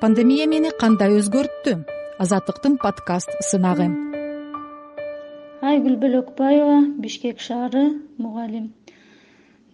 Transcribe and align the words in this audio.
пандемия 0.00 0.44
мени 0.46 0.70
кандай 0.78 1.16
өзгөрттү? 1.18 1.72
Азаттыктын 2.22 2.76
подкаст 2.82 3.32
сынагы. 3.42 3.86
Айгүл 5.70 5.96
бөлөкбаева 6.02 6.76
бишкек 7.02 7.40
шаары 7.42 7.82
мугалим. 8.22 8.68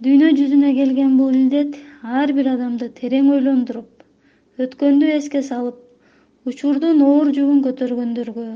Дүйнө 0.01 0.31
жүзүнө 0.39 0.71
келген 0.79 1.19
бул 1.19 1.37
илдет 1.41 1.77
ар 2.21 2.33
бир 2.39 2.49
адамды 2.55 2.89
терең 3.01 3.29
ойлондуруп 3.35 4.64
өткөндү 4.64 5.12
эске 5.18 5.45
салып 5.50 6.48
учурдун 6.48 7.04
оор 7.04 7.32
жүгүн 7.41 7.61
көтөргөндөргө 7.68 8.46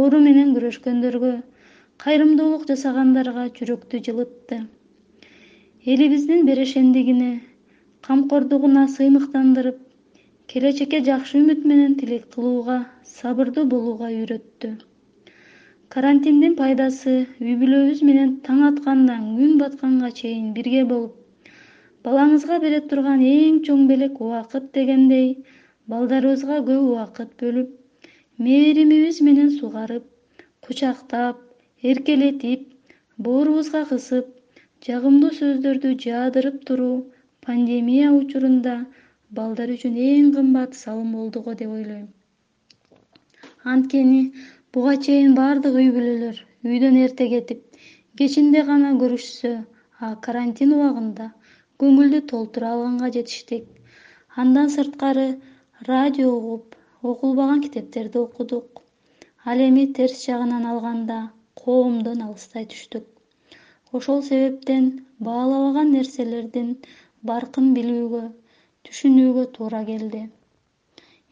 оору 0.00 0.20
менен 0.26 0.50
күрөшкөндөргө 0.58 1.32
кайрымдуулук 2.02 2.66
жасагандарга 2.72 3.46
жүрөктү 3.60 4.02
жылытты. 4.10 4.60
Элибиздин 5.86 6.46
берешендигине 6.50 7.32
камкордугуна 8.10 8.88
сыймыктандырып 8.98 9.78
келечекке 10.52 10.98
жакшы 11.04 11.38
үмүт 11.40 11.62
менен 11.68 11.92
тилек 12.00 12.24
кылууга 12.32 12.74
сабырдуу 13.10 13.62
болууга 13.68 14.08
үйрөттү. 14.12 14.68
Карантиндин 15.94 16.56
пайдасы 16.58 17.14
үй 17.44 17.54
бүлөбүз 17.62 18.02
менен 18.08 18.34
таң 18.48 18.58
аткандан 18.66 19.22
күн 19.38 19.54
батканга 19.62 20.10
чейин 20.18 20.50
бирге 20.58 20.82
болуп 20.92 21.16
балаңызга 22.06 22.58
бере 22.66 22.82
турган 22.90 23.24
эң 23.30 23.58
чоң 23.68 23.86
белек 23.92 24.20
убакыт 24.26 24.68
дегендей 24.76 25.28
балдарыбызга 25.94 26.60
көп 26.68 26.84
убакыт 26.92 27.34
бөлүп 27.42 28.08
мээримибиз 28.46 29.20
менен 29.28 29.52
сугарып 29.58 30.08
кучактап 30.68 31.40
эркелетип 31.92 32.66
боорубузга 33.28 33.86
кысып 33.94 34.28
жагымдуу 34.88 35.32
сөздөрдү 35.40 35.94
жаадырып 36.04 36.60
туруу 36.72 36.96
пандемия 37.46 38.12
учурунда 38.18 38.82
балдар 39.38 39.74
үчүн 39.74 39.98
эң 40.06 40.30
кымбат 40.36 40.78
салым 40.80 41.12
болду 41.18 41.42
го 41.46 41.54
деп 41.60 41.74
ойлойм. 41.76 42.08
Анткени 43.74 44.22
буга 44.76 44.96
чейин 45.06 45.36
баардык 45.38 45.78
үй 45.82 45.90
бүлөлөр 45.98 46.42
үйдөн 46.72 46.98
эрте 47.04 47.28
кетип 47.34 47.84
кечинде 48.22 48.64
гана 48.70 48.90
көрүшсө 49.04 49.52
а 50.04 50.14
карантин 50.26 50.74
убагында 50.78 51.30
көңүлдү 51.82 52.20
толтура 52.32 52.74
алганга 52.74 53.08
жетиштик 53.16 53.64
андан 54.42 54.70
сырткары 54.74 55.26
радио 55.88 56.28
угуп 56.34 56.76
окулбаган 57.02 57.60
китептерди 57.62 58.18
окудук. 58.18 58.82
Ал 59.44 59.58
эми 59.68 59.86
терс 59.96 60.24
жагынан 60.26 60.66
алганда 60.72 61.16
коомдон 61.62 62.22
алыстай 62.26 62.68
түштүк. 62.72 63.04
Ошол 63.92 64.22
себептен 64.28 64.86
баалабаган 65.28 65.90
нерселердин 65.96 66.70
баркын 67.30 67.74
билүүгө 67.76 68.22
түшүнүүгө 68.88 69.44
туура 69.56 69.82
келди. 69.90 70.22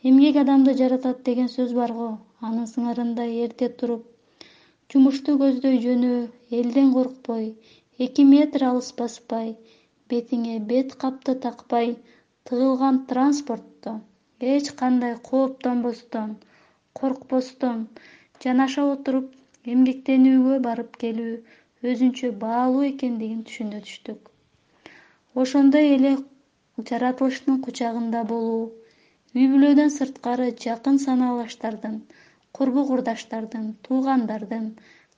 Эмгек 0.09 0.37
адамды 0.43 0.75
жаратат 0.81 1.25
деген 1.29 1.49
сөз 1.55 1.73
бар 1.79 1.93
го 2.01 2.09
анын 2.49 2.69
сыңарындай 2.73 3.37
эрте 3.47 3.69
туруп 3.83 4.07
жумушту 4.93 5.35
көздөй 5.41 5.81
жөнөө 5.87 6.21
элден 6.61 6.93
коркпой 6.95 7.45
эки 8.07 8.25
метр 8.29 8.65
алыс 8.69 8.93
баспай 9.01 9.51
бетиңе 10.13 10.55
бет 10.71 10.95
капты 11.03 11.35
такпай 11.45 11.93
тыгылган 12.51 13.03
транспортто 13.11 13.93
эч 14.55 14.71
кандай 14.81 15.15
кооптонбостон 15.29 16.33
коркпостон 17.01 17.85
жанаша 18.45 18.87
отуруп 18.95 19.71
эмгектенүүгө 19.75 20.59
барып 20.67 20.97
келүү 21.05 21.37
өзүнчө 21.93 22.33
баалуу 22.43 22.83
экендигин 22.89 23.45
түшүнө 23.51 23.81
түштүк. 23.87 24.21
Ошондой 25.43 25.93
эле 25.97 26.13
жаратылыштын 26.89 27.61
кучагында 27.67 28.23
болуу 28.33 28.63
үй 29.39 29.47
бүлөдөн 29.53 29.93
сырткары 29.97 30.49
жакын 30.65 30.99
санаалаштардын 31.05 31.97
курбу 32.59 32.85
курдаштардын 32.91 33.67
туугандардын 33.89 34.67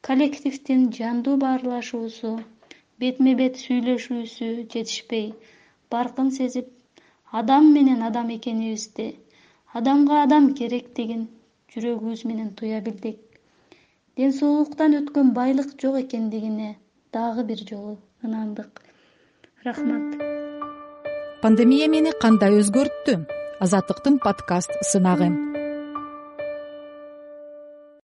коллективдин 0.08 0.86
жандуу 0.98 1.36
баарлашуусу 1.44 2.32
бетме 3.04 3.34
бет 3.42 3.60
сүйлөшүүсү 3.64 4.48
жетишпей 4.74 5.28
баркын 5.94 6.32
сезип 6.38 6.72
адам 7.42 7.70
менен 7.76 8.02
адам 8.08 8.34
экенибизди 8.38 9.08
адамга 9.80 10.22
адам 10.24 10.50
керектигин 10.58 11.22
жүрөгүбүз 11.74 12.24
менен 12.30 12.50
туя 12.60 12.80
билдик. 12.88 13.22
Ден 14.16 14.34
соолуктан 14.38 14.98
өткөн 14.98 15.32
байлык 15.38 15.72
жок 15.84 15.96
экендигине 16.02 16.74
дагы 17.16 17.46
бир 17.52 17.64
жолу 17.72 17.96
ынандык. 18.28 18.84
Рахмат 19.64 20.31
пандемия 21.42 21.88
мени 21.90 22.12
кандай 22.22 22.54
өзгөрттү? 22.62 23.16
Азаттыктын 23.64 24.20
подкаст 24.22 24.78
сынагы 24.92 25.32